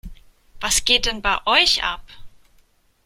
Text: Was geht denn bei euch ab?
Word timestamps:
Was 0.63 0.83
geht 0.83 1.05
denn 1.05 1.21
bei 1.21 1.37
euch 1.45 1.83
ab? 1.83 2.01